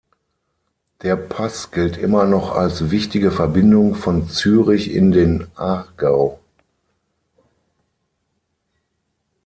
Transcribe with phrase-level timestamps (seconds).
[1.03, 6.39] Der Pass gilt immer noch als wichtige Verbindung von Zürich in den Aargau.